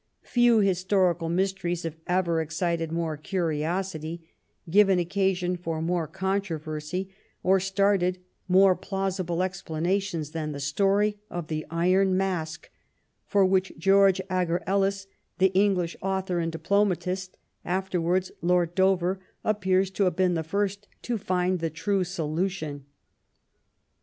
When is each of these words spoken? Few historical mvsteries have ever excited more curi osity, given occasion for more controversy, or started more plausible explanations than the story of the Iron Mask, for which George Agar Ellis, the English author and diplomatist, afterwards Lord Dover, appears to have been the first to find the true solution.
Few 0.23 0.61
historical 0.61 1.29
mvsteries 1.29 1.83
have 1.83 1.95
ever 2.07 2.41
excited 2.41 2.91
more 2.91 3.19
curi 3.19 3.59
osity, 3.59 4.21
given 4.67 4.97
occasion 4.97 5.55
for 5.55 5.79
more 5.79 6.07
controversy, 6.07 7.11
or 7.43 7.59
started 7.59 8.17
more 8.47 8.75
plausible 8.75 9.43
explanations 9.43 10.31
than 10.31 10.53
the 10.53 10.59
story 10.59 11.19
of 11.29 11.49
the 11.49 11.67
Iron 11.69 12.17
Mask, 12.17 12.67
for 13.27 13.45
which 13.45 13.77
George 13.77 14.19
Agar 14.21 14.63
Ellis, 14.65 15.05
the 15.37 15.53
English 15.53 15.95
author 16.01 16.39
and 16.39 16.51
diplomatist, 16.51 17.37
afterwards 17.63 18.31
Lord 18.41 18.73
Dover, 18.73 19.19
appears 19.43 19.91
to 19.91 20.05
have 20.05 20.15
been 20.15 20.33
the 20.33 20.41
first 20.43 20.87
to 21.03 21.19
find 21.19 21.59
the 21.59 21.69
true 21.69 22.03
solution. 22.03 22.85